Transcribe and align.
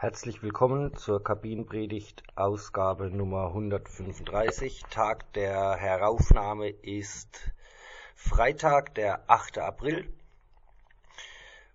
Herzlich 0.00 0.44
willkommen 0.44 0.96
zur 0.96 1.24
Kabinenpredigt 1.24 2.22
Ausgabe 2.36 3.10
Nummer 3.10 3.48
135. 3.48 4.84
Tag 4.88 5.32
der 5.32 5.74
Heraufnahme 5.74 6.68
ist 6.68 7.50
Freitag, 8.14 8.94
der 8.94 9.28
8. 9.28 9.58
April. 9.58 10.06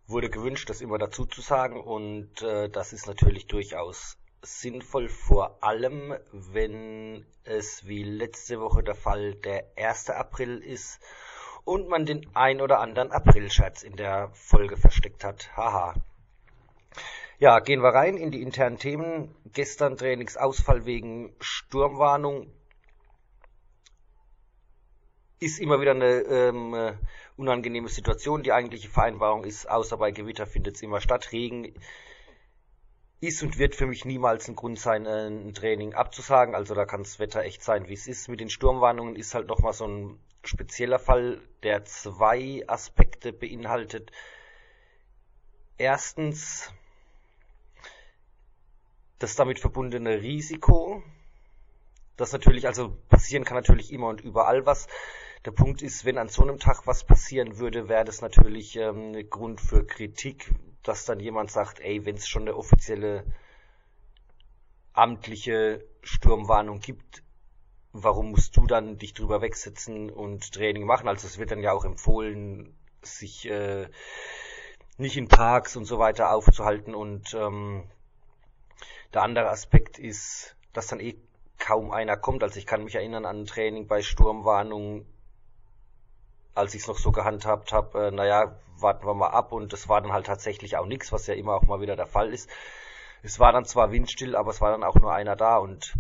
Wurde 0.08 0.30
gewünscht, 0.30 0.70
das 0.70 0.80
immer 0.80 0.98
dazu 0.98 1.26
zu 1.26 1.42
sagen 1.42 1.82
und 1.82 2.42
äh, 2.42 2.70
das 2.70 2.94
ist 2.94 3.08
natürlich 3.08 3.48
durchaus 3.48 4.18
sinnvoll, 4.42 5.10
vor 5.10 5.62
allem 5.62 6.16
wenn 6.32 7.26
es 7.44 7.86
wie 7.86 8.04
letzte 8.04 8.62
Woche 8.62 8.84
der 8.84 8.96
Fall 8.96 9.36
der 9.36 9.66
1. 9.76 10.12
April 10.12 10.60
ist 10.60 11.02
und 11.66 11.90
man 11.90 12.06
den 12.06 12.26
ein 12.34 12.62
oder 12.62 12.80
anderen 12.80 13.12
Aprilscherz 13.12 13.84
in 13.84 13.98
der 13.98 14.30
Folge 14.32 14.78
versteckt 14.78 15.26
hat. 15.26 15.52
Haha. 15.58 15.94
Ja, 17.40 17.60
gehen 17.60 17.82
wir 17.82 17.90
rein 17.90 18.16
in 18.16 18.32
die 18.32 18.42
internen 18.42 18.78
Themen. 18.78 19.36
Gestern 19.46 19.98
Trainingsausfall 19.98 20.86
wegen 20.86 21.36
Sturmwarnung. 21.40 22.52
Ist 25.40 25.60
immer 25.60 25.82
wieder 25.82 25.92
eine 25.92 26.22
ähm, 26.22 26.74
äh, 26.74 26.94
unangenehme 27.36 27.90
Situation. 27.90 28.44
Die 28.44 28.54
eigentliche 28.54 28.88
Vereinbarung 28.88 29.44
ist, 29.44 29.70
außer 29.70 29.98
bei 29.98 30.12
Gewitter 30.12 30.46
findet 30.46 30.76
es 30.76 30.82
immer 30.84 31.02
statt. 31.02 31.32
Regen 31.32 31.74
ist 33.20 33.42
und 33.42 33.58
wird 33.58 33.74
für 33.76 33.88
mich 33.88 34.06
niemals 34.06 34.48
ein 34.48 34.56
Grund 34.56 34.80
sein, 34.80 35.06
äh, 35.06 35.28
ein 35.28 35.54
Training 35.54 35.94
abzusagen. 35.94 36.56
Also 36.56 36.76
da 36.76 36.86
kann 36.86 37.04
das 37.04 37.20
Wetter 37.20 37.42
echt 37.42 37.64
sein, 37.64 37.88
wie 37.88 37.94
es 37.94 38.08
ist. 38.08 38.30
Mit 38.30 38.42
den 38.42 38.50
Sturmwarnungen 38.50 39.16
ist 39.16 39.34
halt 39.34 39.48
nochmal 39.48 39.74
so 39.74 39.88
ein 39.88 40.20
spezieller 40.44 41.00
Fall, 41.00 41.42
der 41.64 41.84
zwei 41.86 42.64
Aspekte 42.68 43.34
beinhaltet. 43.34 44.12
Erstens, 45.78 46.72
das 49.20 49.36
damit 49.36 49.60
verbundene 49.60 50.22
Risiko, 50.22 51.04
das 52.18 52.32
natürlich, 52.32 52.68
also 52.68 52.96
passieren 53.10 53.44
kann 53.44 53.58
natürlich 53.58 53.92
immer 53.92 54.08
und 54.08 54.22
überall 54.22 54.66
was. 54.66 54.88
Der 55.46 55.52
Punkt 55.52 55.82
ist, 55.82 56.06
wenn 56.06 56.18
an 56.18 56.30
so 56.30 56.44
einem 56.44 56.60
Tag 56.60 56.86
was 56.86 57.04
passieren 57.04 57.58
würde, 57.58 57.90
wäre 57.90 58.06
das 58.06 58.22
natürlich 58.22 58.76
ähm, 58.76 59.30
Grund 59.30 59.60
für 59.60 59.86
Kritik, 59.86 60.54
dass 60.84 61.06
dann 61.06 61.20
jemand 61.20 61.52
sagt, 61.52 61.80
ey, 61.80 62.06
wenn 62.06 62.16
es 62.16 62.28
schon 62.28 62.44
eine 62.44 62.56
offizielle 62.56 63.26
amtliche 64.94 65.84
Sturmwarnung 66.02 66.80
gibt, 66.80 67.24
warum 67.94 68.32
musst 68.32 68.56
du 68.58 68.68
dann 68.68 68.98
dich 68.98 69.14
drüber 69.14 69.42
wegsetzen 69.42 70.10
und 70.10 70.54
Training 70.54 70.86
machen? 70.86 71.08
Also 71.08 71.28
es 71.28 71.38
wird 71.38 71.52
dann 71.52 71.62
ja 71.62 71.72
auch 71.72 71.86
empfohlen, 71.86 72.78
sich 73.02 73.50
äh, 73.50 73.90
nicht 74.98 75.18
in 75.18 75.28
Parks 75.28 75.76
und 75.76 75.86
so 75.86 76.00
weiter 76.00 76.32
aufzuhalten 76.32 76.94
und 76.96 77.34
ähm, 77.34 77.84
der 79.14 79.22
andere 79.22 79.50
Aspekt 79.50 80.00
ist, 80.00 80.56
dass 80.74 80.88
dann 80.88 81.00
eh 81.00 81.16
kaum 81.60 81.92
einer 81.92 82.18
kommt. 82.18 82.44
Also 82.44 82.58
ich 82.58 82.66
kann 82.66 82.84
mich 82.84 82.96
erinnern 82.96 83.26
an 83.26 83.42
ein 83.42 83.46
Training 83.46 83.88
bei 83.88 84.02
Sturmwarnung, 84.02 85.06
als 86.56 86.74
ich 86.74 86.82
es 86.82 86.88
noch 86.88 86.98
so 86.98 87.12
gehandhabt 87.12 87.74
habe, 87.74 88.08
äh, 88.08 88.12
naja, 88.12 88.56
warten 88.78 89.06
wir 89.06 89.14
mal 89.14 89.30
ab 89.30 89.52
und 89.52 89.72
es 89.74 89.88
war 89.88 90.02
dann 90.02 90.12
halt 90.12 90.26
tatsächlich 90.26 90.78
auch 90.78 90.86
nichts, 90.86 91.12
was 91.12 91.28
ja 91.28 91.34
immer 91.34 91.54
auch 91.56 91.64
mal 91.64 91.82
wieder 91.82 91.96
der 91.96 92.08
Fall 92.08 92.34
ist. 92.34 92.50
Es 93.22 93.40
war 93.40 93.54
dann 93.54 93.66
zwar 93.66 93.92
windstill, 93.92 94.36
aber 94.36 94.52
es 94.52 94.62
war 94.62 94.72
dann 94.72 94.84
auch 94.84 94.96
nur 94.96 95.14
einer 95.14 95.36
da 95.36 95.58
und 95.58 95.94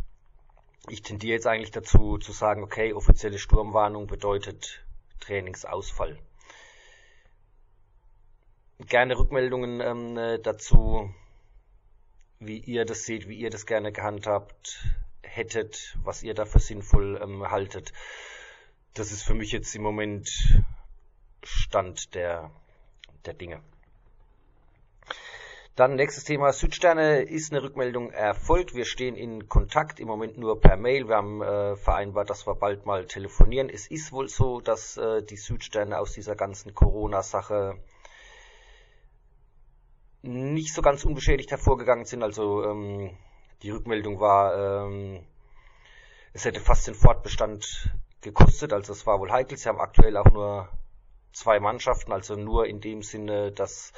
ich 0.89 1.01
tendiere 1.01 1.35
jetzt 1.35 1.47
eigentlich 1.47 1.71
dazu 1.71 2.17
zu 2.17 2.33
sagen, 2.33 2.63
okay, 2.63 2.93
offizielle 2.93 3.39
Sturmwarnung 3.39 4.07
bedeutet 4.07 4.83
Trainingsausfall. 5.21 6.19
Gerne 8.79 9.17
Rückmeldungen 9.17 9.79
ähm, 9.79 10.17
äh, 10.17 10.39
dazu, 10.39 11.09
wie 12.45 12.59
ihr 12.59 12.85
das 12.85 13.03
seht, 13.03 13.27
wie 13.27 13.37
ihr 13.37 13.49
das 13.49 13.65
gerne 13.65 13.91
gehandhabt 13.91 14.87
hättet, 15.21 15.97
was 16.03 16.23
ihr 16.23 16.33
dafür 16.33 16.61
sinnvoll 16.61 17.19
ähm, 17.21 17.49
haltet. 17.49 17.93
Das 18.93 19.11
ist 19.11 19.23
für 19.23 19.33
mich 19.33 19.51
jetzt 19.51 19.75
im 19.75 19.81
Moment 19.81 20.29
Stand 21.43 22.13
der, 22.15 22.51
der 23.25 23.33
Dinge. 23.33 23.61
Dann 25.75 25.95
nächstes 25.95 26.23
Thema. 26.23 26.53
Südsterne 26.53 27.23
ist 27.23 27.51
eine 27.51 27.63
Rückmeldung 27.63 28.11
erfolgt. 28.11 28.75
Wir 28.75 28.85
stehen 28.85 29.15
in 29.15 29.49
Kontakt, 29.49 29.99
im 29.99 30.07
Moment 30.07 30.37
nur 30.37 30.61
per 30.61 30.77
Mail. 30.77 31.07
Wir 31.07 31.15
haben 31.15 31.41
äh, 31.41 31.75
vereinbart, 31.75 32.29
dass 32.29 32.45
wir 32.45 32.53
bald 32.53 32.85
mal 32.85 33.07
telefonieren. 33.07 33.69
Es 33.69 33.87
ist 33.87 34.11
wohl 34.11 34.27
so, 34.27 34.61
dass 34.61 34.97
äh, 34.97 35.23
die 35.23 35.35
Südsterne 35.35 35.97
aus 35.97 36.13
dieser 36.13 36.35
ganzen 36.35 36.75
Corona-Sache 36.75 37.79
nicht 40.23 40.73
so 40.73 40.81
ganz 40.81 41.05
unbeschädigt 41.05 41.51
hervorgegangen 41.51 42.05
sind. 42.05 42.23
Also 42.23 42.63
ähm, 42.63 43.15
die 43.61 43.69
Rückmeldung 43.69 44.19
war, 44.19 44.87
ähm, 44.87 45.25
es 46.31 46.45
hätte 46.45 46.59
fast 46.59 46.87
den 46.87 46.95
Fortbestand 46.95 47.91
gekostet. 48.21 48.73
Also 48.73 48.93
es 48.93 49.05
war 49.05 49.19
wohl 49.19 49.31
heikel. 49.31 49.57
Sie 49.57 49.69
haben 49.69 49.79
aktuell 49.79 50.17
auch 50.17 50.31
nur 50.31 50.69
zwei 51.33 51.59
Mannschaften, 51.59 52.11
also 52.11 52.35
nur 52.35 52.65
in 52.67 52.79
dem 52.79 53.03
Sinne, 53.03 53.51
dass 53.51 53.91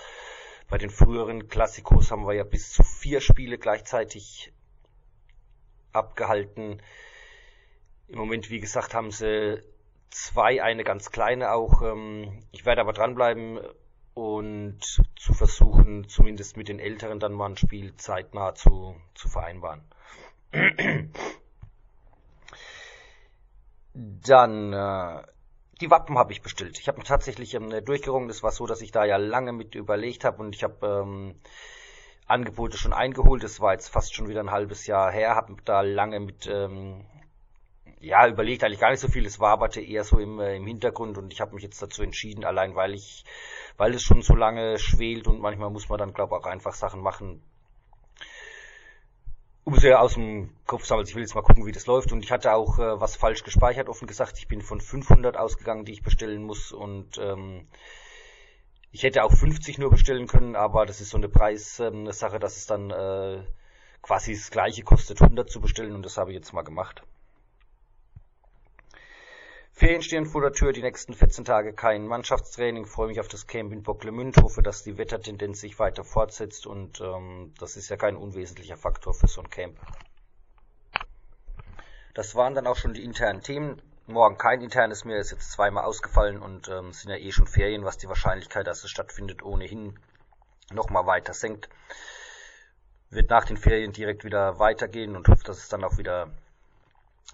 bei 0.68 0.78
den 0.78 0.90
früheren 0.90 1.48
Klassikos 1.48 2.12
haben 2.12 2.26
wir 2.26 2.34
ja 2.34 2.44
bis 2.44 2.72
zu 2.72 2.84
vier 2.84 3.22
Spiele 3.22 3.60
gleichzeitig 3.60 4.52
abgehalten. 5.94 6.82
Im 8.08 8.18
Moment, 8.18 8.50
wie 8.50 8.60
gesagt, 8.60 8.96
haben 8.96 9.12
sie 9.12 9.62
zwei, 10.10 10.64
eine 10.64 10.84
ganz 10.84 11.12
kleine 11.12 11.52
auch. 11.52 11.84
Ähm, 11.84 12.44
ich 12.52 12.66
werde 12.66 12.82
aber 12.82 12.94
dranbleiben 12.94 13.60
und 14.16 14.80
zu 15.18 15.34
versuchen, 15.34 16.08
zumindest 16.08 16.58
mit 16.58 16.70
den 16.70 16.80
Älteren 16.80 17.20
dann 17.20 17.34
mal 17.34 17.50
ein 17.50 17.58
Spiel 17.58 17.96
zeitnah 17.98 18.56
zu, 18.56 18.96
zu 19.14 19.28
vereinbaren. 19.28 19.84
Dann 23.94 24.74
äh, 24.74 25.22
die 25.82 25.92
Wappen 25.92 26.18
habe 26.18 26.32
ich 26.32 26.42
bestellt. 26.42 26.80
Ich 26.80 26.88
habe 26.88 26.98
mich 26.98 27.08
tatsächlich 27.08 27.54
ähm, 27.54 27.70
durchgerungen. 27.84 28.30
Das 28.30 28.42
war 28.42 28.52
so, 28.52 28.66
dass 28.66 28.82
ich 28.82 28.92
da 28.92 29.04
ja 29.04 29.18
lange 29.18 29.52
mit 29.52 29.76
überlegt 29.76 30.24
habe 30.24 30.42
und 30.42 30.56
ich 30.56 30.64
habe 30.64 31.04
ähm, 31.04 31.36
Angebote 32.26 32.78
schon 32.78 32.94
eingeholt. 32.94 33.44
Das 33.44 33.60
war 33.60 33.74
jetzt 33.74 33.90
fast 33.90 34.16
schon 34.16 34.30
wieder 34.30 34.40
ein 34.40 34.52
halbes 34.52 34.88
Jahr 34.88 35.12
her. 35.12 35.36
Habe 35.36 35.58
da 35.66 35.82
lange 35.82 36.22
mit 36.22 36.48
ähm, 36.48 37.06
ja 38.00 38.28
überlegt, 38.28 38.64
eigentlich 38.64 38.80
gar 38.80 38.92
nicht 38.92 39.00
so 39.00 39.08
viel. 39.08 39.26
Es 39.26 39.40
waberte 39.40 39.82
eher 39.82 40.04
so 40.04 40.20
im, 40.20 40.40
äh, 40.40 40.56
im 40.56 40.66
Hintergrund 40.66 41.18
und 41.18 41.34
ich 41.34 41.42
habe 41.42 41.54
mich 41.56 41.64
jetzt 41.64 41.82
dazu 41.82 42.04
entschieden, 42.04 42.46
allein 42.46 42.76
weil 42.76 42.94
ich 42.94 43.26
weil 43.78 43.94
es 43.94 44.04
schon 44.04 44.22
so 44.22 44.36
lange 44.36 44.80
schwelt 44.80 45.28
und 45.28 45.42
manchmal 45.42 45.70
muss 45.70 45.90
man 45.90 46.00
dann, 46.00 46.14
glaube 46.14 46.36
ich, 46.36 46.42
auch 46.42 46.48
einfach 46.48 46.74
Sachen 46.74 47.02
machen, 47.02 47.42
um 49.66 49.76
sie 49.78 49.94
aus 49.94 50.14
dem 50.14 50.52
Kopf 50.68 50.86
sammeln. 50.86 51.08
Ich 51.08 51.16
will 51.16 51.24
jetzt 51.24 51.36
mal 51.36 51.42
gucken, 51.42 51.66
wie 51.66 51.72
das 51.72 51.88
läuft. 51.88 52.12
Und 52.12 52.24
ich 52.24 52.32
hatte 52.32 52.54
auch 52.54 52.78
äh, 52.80 53.02
was 53.02 53.16
falsch 53.16 53.44
gespeichert, 53.44 53.90
offen 53.90 54.08
gesagt. 54.08 54.38
Ich 54.38 54.48
bin 54.48 54.62
von 54.62 54.80
500 54.80 55.36
ausgegangen, 55.38 55.86
die 55.86 55.94
ich 55.94 56.04
bestellen 56.04 56.44
muss. 56.44 56.72
Und 56.72 57.18
ähm, 57.18 57.68
ich 58.92 59.04
hätte 59.04 59.24
auch 59.24 59.34
50 59.34 59.80
nur 59.80 59.90
bestellen 59.90 60.28
können, 60.28 60.56
aber 60.56 60.86
das 60.86 61.02
ist 61.02 61.10
so 61.10 61.18
eine 61.18 61.30
Preissache, 61.30 61.88
ähm, 61.88 62.40
dass 62.40 62.58
es 62.58 62.68
dann 62.68 62.92
äh, 62.92 63.44
quasi 64.04 64.34
das 64.34 64.52
gleiche 64.52 64.84
kostet, 64.84 65.22
100 65.22 65.50
zu 65.50 65.60
bestellen. 65.60 65.96
Und 65.96 66.06
das 66.06 66.18
habe 66.18 66.32
ich 66.32 66.36
jetzt 66.36 66.54
mal 66.54 66.62
gemacht. 66.62 67.02
Ferien 69.78 70.02
stehen 70.02 70.26
vor 70.26 70.40
der 70.40 70.54
Tür, 70.54 70.72
die 70.72 70.82
nächsten 70.82 71.14
14 71.14 71.44
Tage 71.44 71.74
kein 71.74 72.08
Mannschaftstraining. 72.08 72.86
Freue 72.86 73.10
mich 73.10 73.20
auf 73.20 73.28
das 73.28 73.46
Camp 73.46 73.74
in 73.74 73.84
Bocklemünd, 73.84 74.38
hoffe, 74.38 74.62
dass 74.62 74.84
die 74.84 74.98
Wettertendenz 74.98 75.60
sich 75.60 75.78
weiter 75.80 76.06
fortsetzt 76.06 76.66
und 76.66 77.02
ähm, 77.02 77.54
das 77.60 77.76
ist 77.76 77.90
ja 77.90 77.98
kein 77.98 78.16
unwesentlicher 78.16 78.78
Faktor 78.78 79.14
für 79.14 79.28
so 79.28 79.42
ein 79.42 79.50
Camp. 79.50 79.78
Das 82.14 82.36
waren 82.36 82.56
dann 82.56 82.68
auch 82.68 82.78
schon 82.78 82.94
die 82.94 83.04
internen 83.04 83.42
Themen. 83.42 83.82
Morgen 84.08 84.38
kein 84.38 84.62
internes 84.62 85.04
mehr, 85.04 85.18
ist 85.18 85.32
jetzt 85.32 85.52
zweimal 85.52 85.84
ausgefallen 85.84 86.42
und 86.42 86.70
ähm, 86.70 86.94
sind 86.94 87.12
ja 87.12 87.18
eh 87.18 87.34
schon 87.34 87.48
Ferien, 87.48 87.84
was 87.84 87.98
die 87.98 88.08
Wahrscheinlichkeit, 88.08 88.68
dass 88.68 88.86
es 88.86 88.90
stattfindet, 88.90 89.44
ohnehin 89.44 90.00
nochmal 90.72 91.06
weiter 91.06 91.34
senkt. 91.34 91.68
Wird 93.10 93.30
nach 93.30 93.44
den 93.44 93.58
Ferien 93.58 93.92
direkt 93.92 94.24
wieder 94.24 94.58
weitergehen 94.58 95.18
und 95.18 95.28
hoffe, 95.28 95.44
dass 95.44 95.58
es 95.58 95.68
dann 95.68 95.84
auch 95.84 95.98
wieder 95.98 96.32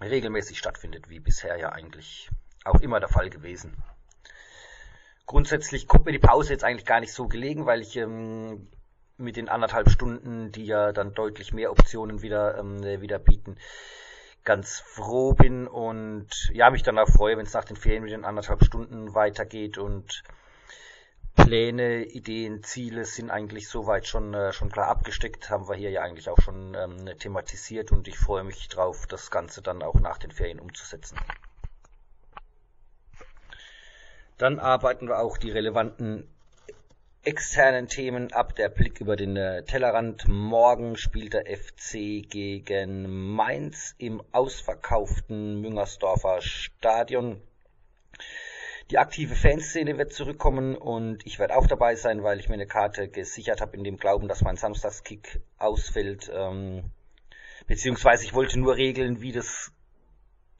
regelmäßig 0.00 0.58
stattfindet, 0.58 1.08
wie 1.08 1.20
bisher 1.20 1.56
ja 1.58 1.70
eigentlich 1.70 2.30
auch 2.64 2.80
immer 2.80 3.00
der 3.00 3.08
Fall 3.08 3.30
gewesen. 3.30 3.76
Grundsätzlich 5.26 5.86
kommt 5.86 6.06
mir 6.06 6.12
die 6.12 6.18
Pause 6.18 6.52
jetzt 6.52 6.64
eigentlich 6.64 6.86
gar 6.86 7.00
nicht 7.00 7.12
so 7.12 7.28
gelegen, 7.28 7.66
weil 7.66 7.80
ich 7.80 7.96
ähm, 7.96 8.68
mit 9.16 9.36
den 9.36 9.48
anderthalb 9.48 9.88
Stunden, 9.90 10.52
die 10.52 10.66
ja 10.66 10.92
dann 10.92 11.14
deutlich 11.14 11.52
mehr 11.52 11.70
Optionen 11.70 12.22
wieder, 12.22 12.58
ähm, 12.58 12.82
wieder 13.00 13.18
bieten, 13.18 13.56
ganz 14.44 14.80
froh 14.80 15.34
bin 15.34 15.68
und 15.68 16.28
ja, 16.52 16.70
mich 16.70 16.82
dann 16.82 16.98
auch 16.98 17.08
freue, 17.08 17.36
wenn 17.36 17.46
es 17.46 17.54
nach 17.54 17.64
den 17.64 17.76
Ferien 17.76 18.02
mit 18.02 18.12
den 18.12 18.24
anderthalb 18.24 18.64
Stunden 18.64 19.14
weitergeht 19.14 19.78
und 19.78 20.24
Pläne, 21.34 22.04
Ideen, 22.04 22.62
Ziele 22.62 23.04
sind 23.04 23.30
eigentlich 23.30 23.68
soweit 23.68 24.06
schon, 24.06 24.34
äh, 24.34 24.52
schon 24.52 24.70
klar 24.70 24.88
abgesteckt, 24.88 25.50
haben 25.50 25.68
wir 25.68 25.74
hier 25.74 25.90
ja 25.90 26.02
eigentlich 26.02 26.28
auch 26.28 26.40
schon 26.40 26.74
ähm, 26.74 27.18
thematisiert 27.18 27.90
und 27.90 28.06
ich 28.08 28.18
freue 28.18 28.44
mich 28.44 28.68
drauf, 28.68 29.06
das 29.06 29.30
Ganze 29.30 29.62
dann 29.62 29.82
auch 29.82 29.94
nach 29.94 30.18
den 30.18 30.30
Ferien 30.30 30.60
umzusetzen. 30.60 31.18
Dann 34.38 34.58
arbeiten 34.58 35.08
wir 35.08 35.20
auch 35.20 35.38
die 35.38 35.50
relevanten 35.50 36.28
externen 37.22 37.86
Themen 37.86 38.32
ab. 38.32 38.54
Der 38.56 38.68
Blick 38.68 39.00
über 39.00 39.16
den 39.16 39.36
äh, 39.36 39.62
Tellerrand. 39.64 40.26
Morgen 40.26 40.96
spielt 40.96 41.34
der 41.34 41.44
FC 41.46 42.28
gegen 42.28 43.34
Mainz 43.34 43.94
im 43.98 44.22
ausverkauften 44.32 45.60
Müngersdorfer 45.60 46.42
Stadion. 46.42 47.40
Die 48.92 48.98
aktive 48.98 49.34
Fanszene 49.34 49.96
wird 49.96 50.12
zurückkommen 50.12 50.76
und 50.76 51.24
ich 51.24 51.38
werde 51.38 51.56
auch 51.56 51.66
dabei 51.66 51.94
sein, 51.94 52.22
weil 52.22 52.38
ich 52.38 52.50
mir 52.50 52.56
eine 52.56 52.66
Karte 52.66 53.08
gesichert 53.08 53.62
habe 53.62 53.74
in 53.74 53.84
dem 53.84 53.96
Glauben, 53.96 54.28
dass 54.28 54.42
mein 54.42 54.56
Samstagskick 54.56 55.40
ausfällt. 55.56 56.30
Ähm, 56.30 56.90
beziehungsweise 57.66 58.26
ich 58.26 58.34
wollte 58.34 58.60
nur 58.60 58.76
regeln, 58.76 59.22
wie 59.22 59.32
das 59.32 59.72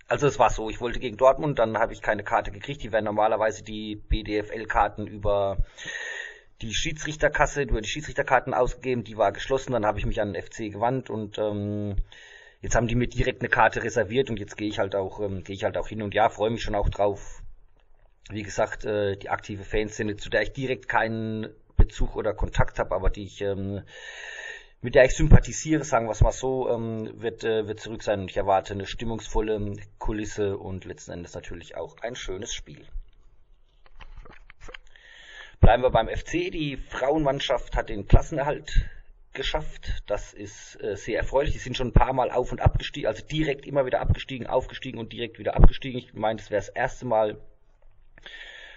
also 0.09 0.27
es 0.27 0.39
war 0.39 0.49
so, 0.49 0.71
ich 0.71 0.81
wollte 0.81 0.99
gegen 0.99 1.19
Dortmund, 1.19 1.59
dann 1.59 1.77
habe 1.77 1.93
ich 1.93 2.01
keine 2.01 2.25
Karte 2.25 2.53
gekriegt. 2.53 2.83
Die 2.83 2.91
werden 2.91 3.05
normalerweise 3.05 3.63
die 3.65 3.97
BDFL-Karten 3.97 5.07
über 5.07 5.59
die 6.63 6.73
Schiedsrichterkasse, 6.73 7.65
über 7.65 7.83
die 7.83 7.89
Schiedsrichterkarten 7.89 8.55
ausgegeben, 8.55 9.05
die 9.05 9.19
war 9.19 9.33
geschlossen, 9.33 9.73
dann 9.73 9.85
habe 9.85 9.99
ich 9.99 10.07
mich 10.07 10.23
an 10.23 10.33
den 10.33 10.43
FC 10.43 10.73
gewandt 10.73 11.11
und 11.11 11.37
ähm, 11.37 11.97
jetzt 12.63 12.77
haben 12.77 12.89
die 12.89 12.95
mir 12.95 13.09
direkt 13.09 13.43
eine 13.43 13.51
Karte 13.51 13.83
reserviert 13.83 14.31
und 14.31 14.39
jetzt 14.39 14.57
gehe 14.57 14.69
ich 14.69 14.79
halt 14.79 14.95
auch, 14.95 15.21
ähm, 15.21 15.45
gehe 15.45 15.55
ich 15.55 15.65
halt 15.65 15.77
auch 15.77 15.89
hin 15.89 16.01
und 16.01 16.15
ja, 16.15 16.31
freue 16.31 16.51
mich 16.51 16.63
schon 16.63 16.75
auch 16.75 16.89
drauf. 16.89 17.43
Wie 18.31 18.43
gesagt, 18.43 18.85
äh, 18.85 19.17
die 19.17 19.31
aktive 19.31 19.65
Fanszene, 19.65 20.17
zu 20.17 20.31
der 20.31 20.43
ich 20.43 20.53
direkt 20.53 20.89
keinen 20.89 21.49
Bezug 21.77 22.17
oder 22.17 22.35
Kontakt 22.35 22.79
habe, 22.79 22.95
aber 22.95 23.11
die 23.11 23.25
ich 23.25 23.41
ähm, 23.41 23.83
mit 24.83 24.97
der 24.97 25.05
ich 25.05 25.15
sympathisiere, 25.15 25.85
sagen 25.85 26.07
wir 26.07 26.11
es 26.13 26.21
mal 26.23 26.33
so, 26.33 26.69
ähm, 26.69 27.23
wird, 27.23 27.45
äh, 27.45 27.69
wird 27.69 27.79
zurück 27.79 28.03
sein 28.03 28.21
und 28.21 28.31
ich 28.31 28.37
erwarte 28.37 28.75
eine 28.75 28.87
stimmungsvolle 28.87 29.77
Kulisse 29.99 30.59
und 30.59 30.85
letzten 30.85 31.13
Endes 31.13 31.35
natürlich 31.35 31.77
auch 31.77 31.97
ein 32.03 32.17
schönes 32.17 32.53
Spiel. 32.53 32.85
Bleiben 35.61 35.85
wir 35.85 35.91
beim 35.91 36.09
FC. 36.09 36.51
Die 36.51 36.77
Frauenmannschaft 36.77 37.77
hat 37.77 37.91
den 37.91 38.09
Klassenerhalt 38.09 38.91
geschafft. 39.33 40.03
Das 40.09 40.35
ist 40.35 40.83
äh, 40.83 40.97
sehr 40.97 41.19
erfreulich. 41.19 41.53
Die 41.53 41.61
sind 41.61 41.77
schon 41.77 41.89
ein 41.89 41.93
paar 41.93 42.13
Mal 42.13 42.33
auf 42.33 42.51
und 42.51 42.61
abgestiegen, 42.61 43.07
also 43.07 43.25
direkt 43.25 43.65
immer 43.67 43.87
wieder 43.87 44.01
abgestiegen, 44.01 44.49
aufgestiegen 44.49 44.99
und 44.99 45.13
direkt 45.13 45.39
wieder 45.39 45.55
abgestiegen. 45.55 46.01
Ich 46.01 46.13
meine, 46.13 46.41
das 46.41 46.51
wäre 46.51 46.61
das 46.61 46.69
erste 46.71 47.07
Mal 47.07 47.41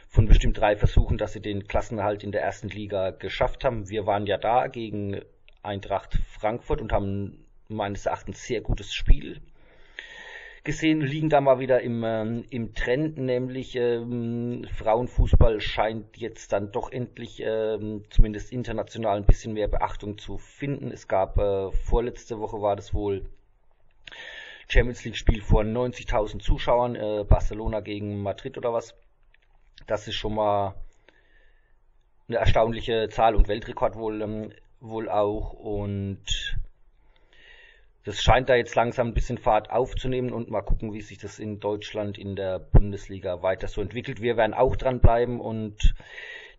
von 0.07 0.27
bestimmt 0.27 0.57
drei 0.57 0.75
Versuchen, 0.75 1.17
dass 1.17 1.33
sie 1.33 1.41
den 1.41 1.67
Klassenerhalt 1.67 2.23
in 2.23 2.31
der 2.31 2.41
ersten 2.41 2.69
Liga 2.69 3.11
geschafft 3.11 3.63
haben. 3.63 3.89
Wir 3.89 4.05
waren 4.05 4.25
ja 4.27 4.37
da 4.37 4.67
gegen 4.67 5.21
Eintracht 5.61 6.17
Frankfurt 6.39 6.81
und 6.81 6.93
haben 6.93 7.45
meines 7.67 8.05
Erachtens 8.05 8.45
sehr 8.45 8.61
gutes 8.61 8.93
Spiel 8.93 9.41
gesehen, 10.65 11.01
liegen 11.01 11.29
da 11.29 11.39
mal 11.41 11.59
wieder 11.59 11.81
im, 11.81 12.03
ähm, 12.03 12.43
im 12.49 12.73
Trend, 12.73 13.17
nämlich 13.17 13.75
ähm, 13.75 14.65
Frauenfußball 14.77 15.61
scheint 15.61 16.17
jetzt 16.17 16.51
dann 16.51 16.71
doch 16.71 16.91
endlich 16.91 17.41
ähm, 17.41 18.03
zumindest 18.09 18.51
international 18.51 19.17
ein 19.17 19.25
bisschen 19.25 19.53
mehr 19.53 19.67
Beachtung 19.67 20.17
zu 20.17 20.37
finden. 20.37 20.91
Es 20.91 21.07
gab 21.07 21.37
äh, 21.37 21.71
vorletzte 21.71 22.39
Woche 22.39 22.61
war 22.61 22.75
das 22.75 22.93
wohl 22.93 23.29
Champions 24.67 25.05
League 25.05 25.17
Spiel 25.17 25.41
vor 25.41 25.61
90.000 25.61 26.39
Zuschauern, 26.39 26.95
äh, 26.95 27.23
Barcelona 27.23 27.79
gegen 27.81 28.21
Madrid 28.21 28.57
oder 28.57 28.73
was. 28.73 28.95
Das 29.87 30.07
ist 30.07 30.15
schon 30.15 30.35
mal 30.35 30.75
eine 32.27 32.37
erstaunliche 32.37 33.07
Zahl 33.09 33.35
und 33.35 33.47
Weltrekord 33.47 33.95
wohl 33.95 34.21
ähm, 34.21 34.51
wohl 34.79 35.09
auch 35.09 35.53
und 35.53 36.57
das 38.03 38.21
scheint 38.21 38.49
da 38.49 38.55
jetzt 38.55 38.75
langsam 38.75 39.07
ein 39.07 39.13
bisschen 39.15 39.39
Fahrt 39.39 39.71
aufzunehmen 39.71 40.31
und 40.31 40.51
mal 40.51 40.61
gucken, 40.61 40.93
wie 40.93 41.01
sich 41.01 41.17
das 41.17 41.39
in 41.39 41.59
Deutschland 41.59 42.19
in 42.19 42.35
der 42.35 42.59
Bundesliga 42.59 43.41
weiter 43.41 43.67
so 43.67 43.81
entwickelt. 43.81 44.21
Wir 44.21 44.37
werden 44.37 44.53
auch 44.53 44.75
dranbleiben 44.75 45.39
und 45.39 45.95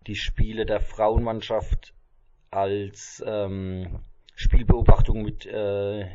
die 0.07 0.15
Spiele 0.15 0.65
der 0.65 0.81
Frauenmannschaft 0.81 1.93
als 2.51 3.23
ähm, 3.25 3.99
Spielbeobachtung 4.35 5.23
mit 5.23 5.45
äh, 5.45 6.05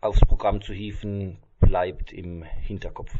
aufs 0.00 0.20
Programm 0.20 0.62
zu 0.62 0.72
hieven, 0.72 1.38
bleibt 1.60 2.12
im 2.12 2.42
Hinterkopf. 2.42 3.14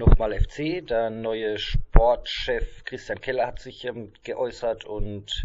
Nochmal 0.00 0.32
FC, 0.32 0.80
der 0.80 1.10
neue 1.10 1.58
Sportchef 1.58 2.84
Christian 2.84 3.20
Keller 3.20 3.46
hat 3.46 3.60
sich 3.60 3.84
ähm, 3.84 4.14
geäußert 4.22 4.86
und 4.86 5.44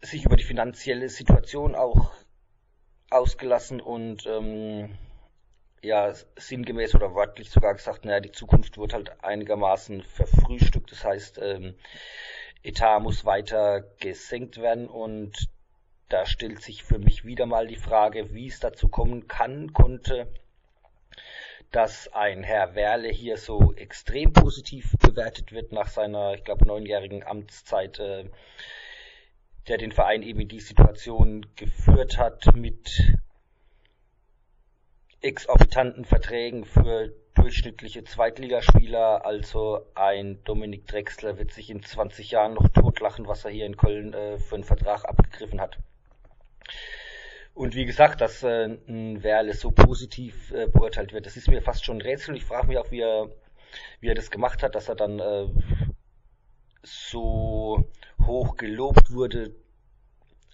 sich 0.00 0.24
über 0.24 0.34
die 0.34 0.42
finanzielle 0.42 1.08
Situation 1.08 1.76
auch 1.76 2.10
ausgelassen 3.08 3.80
und 3.80 4.26
ähm, 4.26 4.98
ja 5.80 6.12
sinngemäß 6.34 6.96
oder 6.96 7.14
wörtlich 7.14 7.50
sogar 7.50 7.74
gesagt, 7.74 8.04
naja, 8.04 8.18
die 8.18 8.32
Zukunft 8.32 8.78
wird 8.78 8.92
halt 8.92 9.22
einigermaßen 9.22 10.02
verfrühstückt. 10.02 10.90
Das 10.90 11.04
heißt, 11.04 11.38
ähm, 11.40 11.76
Etat 12.64 12.98
muss 12.98 13.24
weiter 13.24 13.82
gesenkt 14.00 14.56
werden 14.60 14.88
und 14.88 15.48
da 16.08 16.26
stellt 16.26 16.62
sich 16.62 16.82
für 16.82 16.98
mich 16.98 17.24
wieder 17.24 17.46
mal 17.46 17.68
die 17.68 17.76
Frage, 17.76 18.34
wie 18.34 18.48
es 18.48 18.58
dazu 18.58 18.88
kommen 18.88 19.28
kann, 19.28 19.72
konnte, 19.72 20.26
dass 21.76 22.12
ein 22.14 22.42
Herr 22.42 22.74
Werle 22.74 23.10
hier 23.10 23.36
so 23.36 23.74
extrem 23.74 24.32
positiv 24.32 24.94
bewertet 24.98 25.52
wird 25.52 25.72
nach 25.72 25.88
seiner, 25.88 26.34
ich 26.34 26.42
glaube, 26.42 26.66
neunjährigen 26.66 27.22
Amtszeit. 27.22 27.98
Äh, 27.98 28.30
der 29.68 29.78
den 29.78 29.92
Verein 29.92 30.22
eben 30.22 30.40
in 30.40 30.48
die 30.48 30.60
Situation 30.60 31.46
geführt 31.56 32.18
hat 32.18 32.54
mit 32.54 33.16
exorbitanten 35.20 36.04
Verträgen 36.04 36.64
für 36.64 37.12
durchschnittliche 37.34 38.04
Zweitligaspieler. 38.04 39.26
Also 39.26 39.80
ein 39.94 40.42
Dominik 40.44 40.86
Drexler 40.86 41.36
wird 41.36 41.52
sich 41.52 41.70
in 41.70 41.82
20 41.82 42.30
Jahren 42.30 42.54
noch 42.54 42.68
totlachen, 42.68 43.26
was 43.26 43.44
er 43.44 43.50
hier 43.50 43.66
in 43.66 43.76
Köln 43.76 44.14
äh, 44.14 44.38
für 44.38 44.54
einen 44.54 44.64
Vertrag 44.64 45.04
abgegriffen 45.04 45.60
hat. 45.60 45.78
Und 47.56 47.74
wie 47.74 47.86
gesagt, 47.86 48.20
dass 48.20 48.42
äh, 48.42 48.76
ein 48.86 49.22
Werle 49.22 49.54
so 49.54 49.70
positiv 49.70 50.52
äh, 50.52 50.66
beurteilt 50.66 51.14
wird, 51.14 51.24
das 51.24 51.38
ist 51.38 51.48
mir 51.48 51.62
fast 51.62 51.86
schon 51.86 51.96
ein 51.96 52.02
Rätsel. 52.02 52.36
Ich 52.36 52.44
frage 52.44 52.66
mich 52.66 52.76
auch, 52.76 52.90
wie 52.90 53.00
er, 53.00 53.30
wie 53.98 54.08
er 54.08 54.14
das 54.14 54.30
gemacht 54.30 54.62
hat, 54.62 54.74
dass 54.74 54.90
er 54.90 54.94
dann 54.94 55.18
äh, 55.20 55.48
so 56.82 57.88
hoch 58.22 58.56
gelobt 58.56 59.10
wurde. 59.10 59.54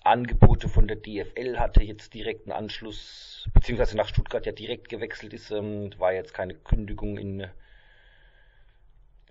Angebote 0.04 0.69
von 0.69 0.87
der 0.87 0.96
DFL 0.96 1.58
hatte 1.58 1.82
jetzt 1.82 2.14
direkten 2.14 2.52
Anschluss, 2.52 3.49
beziehungsweise 3.52 3.96
nach 3.96 4.06
Stuttgart 4.06 4.46
ja 4.46 4.52
direkt 4.52 4.88
gewechselt 4.88 5.32
ist, 5.32 5.50
ähm, 5.50 5.90
war 5.99 6.12
jetzt 6.12 6.34
keine 6.34 6.54
Kündigung 6.54 7.19
in, 7.19 7.49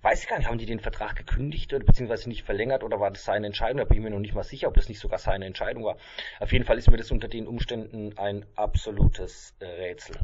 weiß 0.02 0.24
ich 0.24 0.30
gar 0.30 0.38
nicht, 0.38 0.48
haben 0.48 0.58
die 0.58 0.66
den 0.66 0.80
Vertrag 0.80 1.16
gekündigt 1.16 1.74
oder 1.74 1.86
beziehungsweise 1.86 2.30
nicht 2.30 2.44
verlängert 2.44 2.84
oder 2.84 3.00
war 3.00 3.12
das 3.12 3.24
seine 3.24 3.48
Entscheidung? 3.48 3.78
Da 3.78 3.84
bin 3.86 3.98
ich 3.98 4.04
mir 4.04 4.10
noch 4.10 4.20
nicht 4.20 4.34
mal 4.34 4.44
sicher, 4.44 4.68
ob 4.68 4.74
das 4.74 4.90
nicht 4.90 5.00
sogar 5.00 5.20
seine 5.20 5.46
Entscheidung 5.46 5.84
war. 5.84 5.98
Auf 6.40 6.52
jeden 6.52 6.66
Fall 6.66 6.78
ist 6.78 6.90
mir 6.90 6.98
das 6.98 7.12
unter 7.12 7.28
den 7.28 7.48
Umständen 7.48 8.18
ein 8.18 8.46
absolutes 8.56 9.56
Rätsel. 9.62 10.18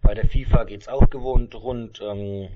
Bei 0.00 0.14
der 0.14 0.28
FIFA 0.28 0.64
geht's 0.64 0.88
auch 0.88 1.10
gewohnt 1.10 1.54
rund. 1.54 2.00
Ähm, 2.00 2.48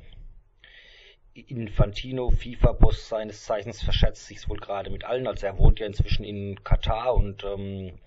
Infantino, 1.34 2.30
FIFA-Boss 2.30 3.08
seines 3.08 3.44
Zeichens, 3.44 3.82
verschätzt 3.82 4.26
sich 4.26 4.48
wohl 4.48 4.58
gerade 4.58 4.90
mit 4.90 5.04
allen. 5.04 5.26
Also 5.26 5.46
er 5.46 5.58
wohnt 5.58 5.80
ja 5.80 5.86
inzwischen 5.86 6.24
in 6.24 6.62
Katar 6.62 7.14
und 7.14 7.42
ähm, 7.44 7.98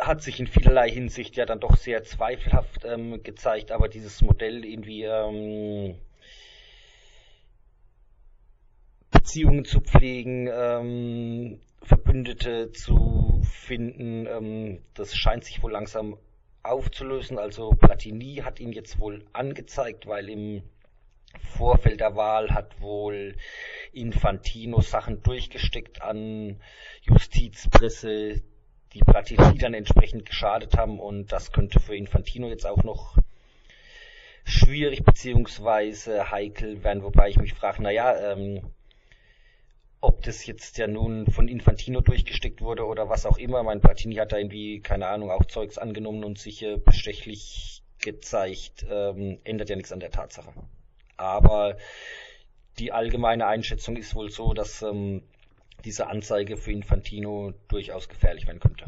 hat 0.00 0.22
sich 0.22 0.40
in 0.40 0.46
vielerlei 0.46 0.90
Hinsicht 0.90 1.36
ja 1.36 1.44
dann 1.44 1.60
doch 1.60 1.76
sehr 1.76 2.02
zweifelhaft 2.04 2.84
ähm, 2.84 3.22
gezeigt, 3.22 3.70
aber 3.70 3.88
dieses 3.88 4.22
Modell 4.22 4.64
irgendwie 4.64 5.04
ähm, 5.04 5.96
Beziehungen 9.10 9.64
zu 9.64 9.80
pflegen, 9.80 10.48
ähm, 10.52 11.60
Verbündete 11.82 12.72
zu 12.72 13.42
finden, 13.42 14.26
ähm, 14.26 14.82
das 14.94 15.14
scheint 15.14 15.44
sich 15.44 15.62
wohl 15.62 15.72
langsam 15.72 16.16
aufzulösen. 16.62 17.38
Also 17.38 17.70
Platini 17.70 18.36
hat 18.36 18.60
ihn 18.60 18.72
jetzt 18.72 18.98
wohl 18.98 19.24
angezeigt, 19.32 20.06
weil 20.06 20.28
im 20.28 20.62
Vorfeld 21.56 22.00
der 22.00 22.16
Wahl 22.16 22.50
hat 22.50 22.80
wohl 22.80 23.36
Infantino 23.92 24.80
Sachen 24.80 25.22
durchgesteckt 25.22 26.02
an 26.02 26.60
Justizpresse, 27.02 28.42
die 28.94 29.00
Platini 29.00 29.58
dann 29.58 29.74
entsprechend 29.74 30.26
geschadet 30.26 30.76
haben 30.76 30.98
und 30.98 31.32
das 31.32 31.52
könnte 31.52 31.80
für 31.80 31.96
Infantino 31.96 32.48
jetzt 32.48 32.66
auch 32.66 32.82
noch 32.82 33.16
schwierig 34.44 35.04
beziehungsweise 35.04 36.30
heikel 36.30 36.82
werden, 36.82 37.02
wobei 37.02 37.28
ich 37.28 37.38
mich 37.38 37.54
frage, 37.54 37.82
naja, 37.82 38.32
ähm, 38.32 38.62
ob 40.00 40.22
das 40.22 40.46
jetzt 40.46 40.78
ja 40.78 40.86
nun 40.86 41.26
von 41.26 41.46
Infantino 41.46 42.00
durchgesteckt 42.00 42.62
wurde 42.62 42.86
oder 42.86 43.08
was 43.08 43.26
auch 43.26 43.36
immer. 43.36 43.62
Mein 43.62 43.80
Platini 43.80 44.14
hat 44.14 44.32
da 44.32 44.38
irgendwie, 44.38 44.80
keine 44.80 45.06
Ahnung, 45.06 45.30
auch 45.30 45.44
Zeugs 45.44 45.76
angenommen 45.76 46.24
und 46.24 46.38
sich 46.38 46.62
äh, 46.62 46.78
bestechlich 46.78 47.82
gezeigt. 47.98 48.86
Ähm, 48.90 49.38
ändert 49.44 49.68
ja 49.68 49.76
nichts 49.76 49.92
an 49.92 50.00
der 50.00 50.10
Tatsache. 50.10 50.54
Aber 51.18 51.76
die 52.78 52.92
allgemeine 52.92 53.46
Einschätzung 53.46 53.96
ist 53.96 54.14
wohl 54.14 54.30
so, 54.30 54.54
dass 54.54 54.80
ähm, 54.80 55.22
diese 55.84 56.08
Anzeige 56.08 56.56
für 56.56 56.72
Infantino 56.72 57.52
durchaus 57.68 58.08
gefährlich 58.08 58.46
werden 58.46 58.60
könnte. 58.60 58.86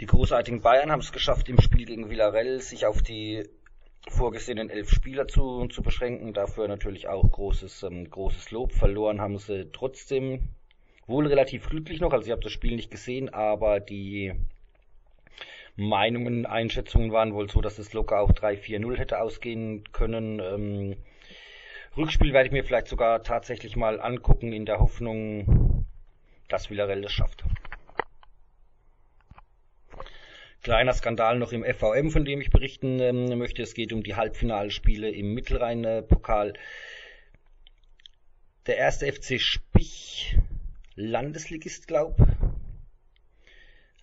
Die 0.00 0.06
großartigen 0.06 0.60
Bayern 0.60 0.92
haben 0.92 1.00
es 1.00 1.12
geschafft, 1.12 1.48
im 1.48 1.60
Spiel 1.60 1.84
gegen 1.84 2.08
Villarreal 2.08 2.60
sich 2.60 2.86
auf 2.86 3.02
die 3.02 3.48
vorgesehenen 4.08 4.70
elf 4.70 4.90
Spieler 4.90 5.26
zu, 5.26 5.66
zu 5.66 5.82
beschränken. 5.82 6.32
Dafür 6.32 6.68
natürlich 6.68 7.08
auch 7.08 7.28
großes, 7.28 7.82
ähm, 7.82 8.08
großes 8.08 8.50
Lob. 8.52 8.72
Verloren 8.72 9.20
haben 9.20 9.38
sie 9.38 9.70
trotzdem 9.72 10.50
wohl 11.06 11.26
relativ 11.26 11.68
glücklich 11.68 12.00
noch. 12.00 12.12
Also 12.12 12.26
ich 12.26 12.32
habe 12.32 12.42
das 12.42 12.52
Spiel 12.52 12.76
nicht 12.76 12.90
gesehen, 12.90 13.28
aber 13.28 13.80
die 13.80 14.34
Meinungen, 15.76 16.46
Einschätzungen 16.46 17.12
waren 17.12 17.34
wohl 17.34 17.50
so, 17.50 17.60
dass 17.60 17.78
es 17.78 17.92
locker 17.92 18.20
auch 18.20 18.32
3-4-0 18.32 18.96
hätte 18.96 19.20
ausgehen 19.20 19.84
können. 19.92 20.40
Ähm, 20.40 20.96
Rückspiel 21.96 22.32
werde 22.32 22.46
ich 22.46 22.52
mir 22.52 22.64
vielleicht 22.64 22.88
sogar 22.88 23.22
tatsächlich 23.22 23.76
mal 23.76 24.00
angucken, 24.00 24.52
in 24.52 24.66
der 24.66 24.78
Hoffnung, 24.78 25.86
dass 26.48 26.70
Villarreal 26.70 27.02
das 27.02 27.12
schafft. 27.12 27.44
Kleiner 30.62 30.92
Skandal 30.92 31.38
noch 31.38 31.52
im 31.52 31.64
FVM, 31.64 32.10
von 32.10 32.24
dem 32.24 32.40
ich 32.40 32.50
berichten 32.50 33.00
ähm, 33.00 33.38
möchte. 33.38 33.62
Es 33.62 33.74
geht 33.74 33.92
um 33.92 34.02
die 34.02 34.16
Halbfinalspiele 34.16 35.10
im 35.10 35.32
Mittelrhein-Pokal. 35.34 36.54
Der 38.66 38.76
erste 38.76 39.10
FC 39.10 39.40
Spich, 39.40 40.36
Landesligist, 40.94 41.86
glaub, 41.86 42.16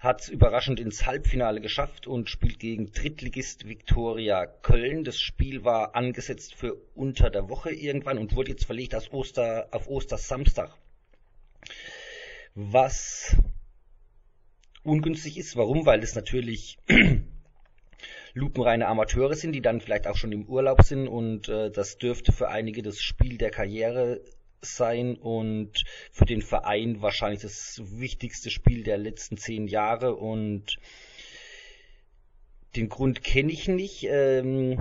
hat 0.05 0.21
es 0.21 0.29
überraschend 0.29 0.79
ins 0.79 1.05
Halbfinale 1.05 1.59
geschafft 1.59 2.05
und 2.07 2.29
spielt 2.29 2.59
gegen 2.59 2.91
Drittligist 2.91 3.67
Viktoria 3.67 4.45
Köln. 4.45 5.03
Das 5.03 5.19
Spiel 5.19 5.65
war 5.65 5.95
angesetzt 5.95 6.53
für 6.55 6.77
unter 6.93 7.29
der 7.31 7.49
Woche 7.49 7.71
irgendwann 7.71 8.19
und 8.19 8.35
wurde 8.35 8.51
jetzt 8.51 8.65
verlegt 8.65 8.95
auf, 8.95 9.11
Oster, 9.11 9.67
auf 9.71 9.89
Ostersamstag. 9.89 10.77
Was 12.53 13.35
ungünstig 14.83 15.37
ist. 15.37 15.57
Warum? 15.57 15.85
Weil 15.87 16.03
es 16.03 16.13
natürlich 16.15 16.77
lupenreine 18.33 18.87
Amateure 18.87 19.33
sind, 19.33 19.53
die 19.53 19.61
dann 19.61 19.81
vielleicht 19.81 20.05
auch 20.07 20.15
schon 20.15 20.31
im 20.31 20.45
Urlaub 20.45 20.83
sind 20.83 21.07
und 21.07 21.49
äh, 21.49 21.71
das 21.71 21.97
dürfte 21.97 22.31
für 22.31 22.49
einige 22.49 22.83
das 22.83 23.01
Spiel 23.01 23.37
der 23.37 23.49
Karriere 23.49 24.21
sein 24.65 25.15
und 25.15 25.83
für 26.11 26.25
den 26.25 26.41
Verein 26.41 27.01
wahrscheinlich 27.01 27.41
das 27.41 27.81
wichtigste 27.83 28.49
Spiel 28.49 28.83
der 28.83 28.97
letzten 28.97 29.37
zehn 29.37 29.67
Jahre 29.67 30.15
und 30.15 30.77
den 32.75 32.89
Grund 32.89 33.23
kenne 33.23 33.51
ich 33.51 33.67
nicht. 33.67 34.05
Ähm, 34.09 34.77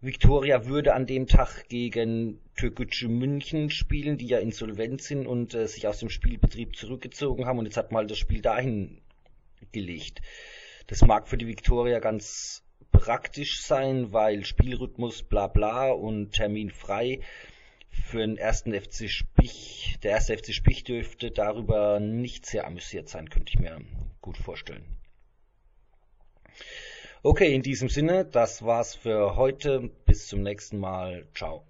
Victoria 0.00 0.66
würde 0.66 0.94
an 0.94 1.06
dem 1.06 1.26
Tag 1.26 1.68
gegen 1.68 2.40
Türkgücü 2.56 3.08
München 3.08 3.68
spielen, 3.68 4.16
die 4.16 4.28
ja 4.28 4.38
insolvent 4.38 5.02
sind 5.02 5.26
und 5.26 5.54
äh, 5.54 5.66
sich 5.66 5.86
aus 5.88 5.98
dem 5.98 6.08
Spielbetrieb 6.08 6.76
zurückgezogen 6.76 7.46
haben 7.46 7.58
und 7.58 7.64
jetzt 7.64 7.76
hat 7.76 7.90
mal 7.90 8.06
das 8.06 8.18
Spiel 8.18 8.40
dahin 8.40 9.00
gelegt. 9.72 10.22
Das 10.86 11.02
mag 11.02 11.28
für 11.28 11.36
die 11.36 11.48
Victoria 11.48 11.98
ganz 11.98 12.62
praktisch 12.92 13.62
sein, 13.62 14.12
weil 14.12 14.44
Spielrhythmus 14.44 15.22
bla 15.22 15.46
bla 15.48 15.90
und 15.90 16.32
Termin 16.32 16.70
frei. 16.70 17.20
Für 18.04 18.18
den 18.18 18.36
ersten 18.36 18.72
FC 18.72 19.08
Spich, 19.08 19.98
der 20.02 20.12
erste 20.12 20.36
FC 20.36 20.52
Spich 20.52 20.84
dürfte 20.84 21.30
darüber 21.30 22.00
nicht 22.00 22.46
sehr 22.46 22.66
amüsiert 22.66 23.08
sein, 23.08 23.28
könnte 23.28 23.52
ich 23.52 23.58
mir 23.58 23.80
gut 24.20 24.36
vorstellen. 24.36 24.84
Okay, 27.22 27.54
in 27.54 27.62
diesem 27.62 27.88
Sinne, 27.88 28.24
das 28.24 28.64
war's 28.64 28.94
für 28.94 29.36
heute. 29.36 29.90
Bis 30.06 30.28
zum 30.28 30.42
nächsten 30.42 30.78
Mal. 30.78 31.26
Ciao. 31.34 31.64